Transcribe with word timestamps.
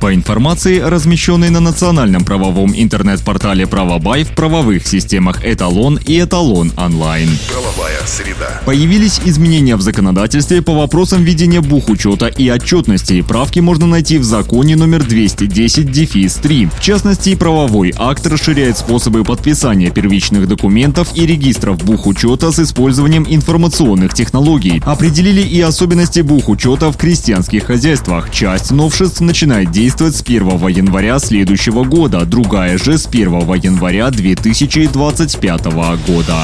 По 0.00 0.14
информации, 0.14 0.78
размещенной 0.78 1.50
на 1.50 1.60
национальном 1.60 2.24
правовом 2.24 2.72
интернет-портале 2.74 3.66
«Правобай» 3.66 4.24
в 4.24 4.30
правовых 4.30 4.86
системах 4.86 5.44
«Эталон» 5.44 6.00
и 6.06 6.18
«Эталон 6.18 6.72
онлайн». 6.78 7.28
Правовая 7.52 8.00
среда. 8.06 8.62
Появились 8.64 9.20
изменения 9.26 9.76
в 9.76 9.82
законодательстве 9.82 10.62
по 10.62 10.72
вопросам 10.72 11.22
ведения 11.22 11.60
бухучета 11.60 12.28
и 12.28 12.48
отчетности. 12.48 13.20
Правки 13.20 13.60
можно 13.60 13.86
найти 13.86 14.16
в 14.16 14.24
законе 14.24 14.74
номер 14.74 15.04
210 15.04 15.92
дефис 15.92 16.36
3. 16.36 16.70
В 16.74 16.80
частности, 16.80 17.34
правовой 17.34 17.92
акт 17.98 18.26
расширяет 18.26 18.78
способы 18.78 19.22
подписания 19.22 19.90
первичных 19.90 20.48
документов 20.48 21.10
и 21.14 21.26
регистров 21.26 21.76
бухучета 21.84 22.52
с 22.52 22.58
использованием 22.58 23.26
информационных 23.28 24.14
технологий. 24.14 24.82
Определили 24.86 25.42
и 25.42 25.60
особенности 25.60 26.20
бухучета 26.20 26.90
в 26.90 26.96
крестьянских 26.96 27.64
хозяйствах. 27.64 28.30
Часть 28.30 28.70
новшеств 28.70 29.20
начинает 29.20 29.70
действовать 29.70 29.89
с 29.90 30.22
1 30.22 30.68
января 30.68 31.18
следующего 31.18 31.84
года, 31.84 32.24
другая 32.24 32.78
же 32.78 32.96
с 32.96 33.06
1 33.06 33.30
января 33.54 34.10
2025 34.10 35.64
года. 36.06 36.36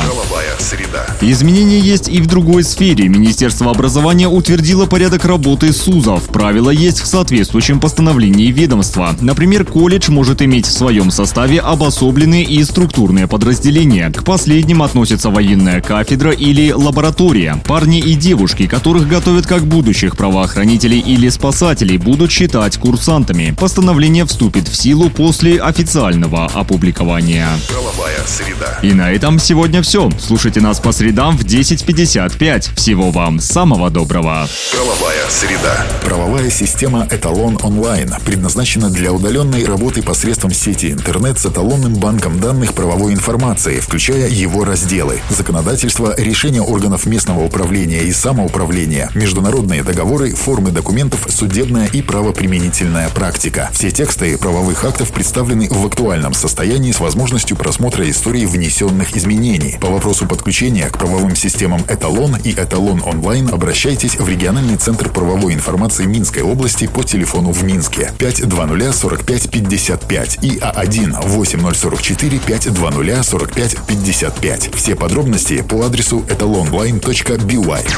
Среда. 0.59 1.06
Изменения 1.20 1.78
есть 1.78 2.09
и 2.09 2.20
в 2.20 2.27
другой 2.27 2.64
сфере. 2.64 3.09
Министерство 3.09 3.70
образования 3.70 4.27
утвердило 4.27 4.86
порядок 4.86 5.24
работы 5.24 5.72
СУЗов. 5.72 6.28
Правила 6.28 6.70
есть 6.70 7.00
в 7.00 7.06
соответствующем 7.06 7.78
постановлении 7.78 8.50
ведомства. 8.50 9.14
Например, 9.20 9.64
колледж 9.64 10.10
может 10.10 10.42
иметь 10.42 10.66
в 10.66 10.72
своем 10.72 11.10
составе 11.10 11.60
обособленные 11.60 12.42
и 12.44 12.64
структурные 12.64 13.28
подразделения. 13.28 14.11
К 14.11 14.24
последним 14.24 14.83
относятся 14.83 15.30
военная 15.30 15.80
кафедра 15.80 16.33
или 16.33 16.72
лаборатория. 16.72 17.62
Парни 17.64 18.00
и 18.00 18.14
девушки, 18.14 18.67
которых 18.67 19.08
готовят 19.08 19.47
как 19.47 19.67
будущих 19.67 20.17
правоохранителей 20.17 20.98
или 20.98 21.28
спасателей, 21.28 21.98
будут 21.98 22.33
считать 22.33 22.77
курсантами. 22.78 23.36
Постановление 23.59 24.25
вступит 24.25 24.69
в 24.69 24.77
силу 24.77 25.11
после 25.11 25.61
официального 25.61 26.47
опубликования. 26.47 27.48
Правовая 27.69 28.19
среда. 28.27 28.79
И 28.83 28.92
на 28.92 29.11
этом 29.11 29.39
сегодня 29.39 29.83
все. 29.83 30.11
Слушайте 30.20 30.61
нас 30.61 30.81
по 30.81 30.92
средам 30.92 31.37
в 31.37 31.45
10.55. 31.45 32.75
Всего 32.77 33.11
вам 33.11 33.41
самого 33.41 33.91
доброго. 33.91 34.48
Правовая 34.73 35.29
среда. 35.29 35.87
Правовая 36.05 36.51
система 36.51 37.07
«Эталон 37.11 37.59
онлайн» 37.62 38.12
предназначена 38.25 38.91
для 38.91 39.12
удаленной 39.12 39.64
работы 39.64 40.03
посредством 40.03 40.53
сети 40.53 40.92
интернет 40.92 41.39
с 41.39 41.47
эталонным 41.47 41.95
банком 41.95 42.41
данных 42.41 42.75
правовой 42.75 43.12
информации, 43.12 43.81
включая 43.81 44.29
его 44.29 44.64
разделы. 44.64 45.20
Законодательство, 45.31 46.14
решения 46.17 46.62
органов 46.62 47.07
местного 47.07 47.45
управления 47.45 48.03
и 48.05 48.12
самоуправления, 48.12 49.11
международные 49.14 49.83
договоры, 49.83 50.34
формы 50.34 50.70
документов, 50.70 51.27
судебная 51.29 51.87
и 51.87 52.03
правоприменительная 52.03 53.09
практика. 53.27 53.69
Все 53.72 53.91
тексты 53.91 54.38
правовых 54.38 54.84
актов 54.84 55.10
представлены 55.10 55.66
в 55.69 55.84
актуальном 55.84 56.32
состоянии 56.32 56.92
с 56.92 57.00
возможностью 57.00 57.56
просмотра 57.56 58.08
истории 58.08 58.46
внесенных 58.46 59.16
изменений. 59.16 59.78
По 59.80 59.88
вопросу 59.88 60.27
подключения 60.27 60.88
к 60.88 60.96
правовым 60.96 61.34
системам 61.34 61.83
«Эталон» 61.88 62.36
и 62.36 62.52
«Эталон 62.52 63.02
онлайн» 63.05 63.48
обращайтесь 63.48 64.14
в 64.14 64.28
региональный 64.28 64.77
центр 64.77 65.10
правовой 65.10 65.55
информации 65.55 66.05
Минской 66.05 66.42
области 66.42 66.86
по 66.86 67.02
телефону 67.02 67.50
в 67.50 67.64
Минске 67.64 68.12
520 68.16 68.94
45 68.94 69.50
55 69.50 70.38
и 70.42 70.58
А1 70.58 71.28
8044 71.28 72.38
520 72.38 73.27
45 73.27 73.77
55. 73.88 74.70
Все 74.77 74.94
подробности 74.94 75.62
по 75.62 75.84
адресу 75.84 76.24
etalonline.by. 76.28 77.90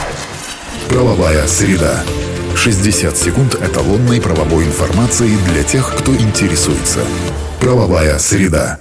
Правовая 0.88 1.46
среда. 1.46 2.02
60 2.58 3.16
секунд 3.16 3.54
эталонной 3.54 4.20
правовой 4.20 4.64
информации 4.64 5.30
для 5.52 5.62
тех, 5.62 5.94
кто 5.96 6.12
интересуется. 6.12 7.00
Правовая 7.60 8.18
среда. 8.18 8.80